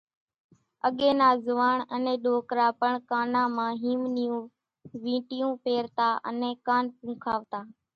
[0.87, 4.43] اڳيَ نا زوئاڻ انين ڏوڪرا پڻ ڪانان مان هيم نِيون
[5.03, 7.59] ويٽِيون پيرتا انين ڪان پُونکاوتا۔